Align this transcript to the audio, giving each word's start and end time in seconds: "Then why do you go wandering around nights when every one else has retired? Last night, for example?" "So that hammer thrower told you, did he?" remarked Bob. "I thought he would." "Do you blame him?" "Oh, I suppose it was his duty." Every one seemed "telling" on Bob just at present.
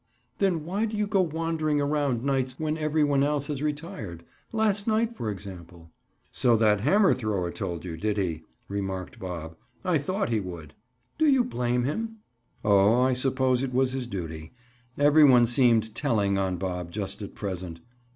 "Then 0.39 0.65
why 0.65 0.85
do 0.87 0.97
you 0.97 1.05
go 1.05 1.21
wandering 1.21 1.79
around 1.79 2.23
nights 2.23 2.55
when 2.59 2.75
every 2.75 3.03
one 3.03 3.21
else 3.21 3.45
has 3.45 3.61
retired? 3.61 4.25
Last 4.51 4.87
night, 4.87 5.15
for 5.15 5.29
example?" 5.29 5.91
"So 6.31 6.57
that 6.57 6.81
hammer 6.81 7.13
thrower 7.13 7.51
told 7.51 7.85
you, 7.85 7.97
did 7.97 8.17
he?" 8.17 8.41
remarked 8.67 9.19
Bob. 9.19 9.55
"I 9.85 9.99
thought 9.99 10.29
he 10.29 10.39
would." 10.39 10.73
"Do 11.19 11.27
you 11.27 11.43
blame 11.43 11.83
him?" 11.83 12.15
"Oh, 12.65 12.99
I 12.99 13.13
suppose 13.13 13.61
it 13.61 13.75
was 13.75 13.91
his 13.91 14.07
duty." 14.07 14.53
Every 14.97 15.23
one 15.23 15.45
seemed 15.45 15.93
"telling" 15.93 16.35
on 16.35 16.57
Bob 16.57 16.89
just 16.89 17.21
at 17.21 17.35
present. 17.35 17.79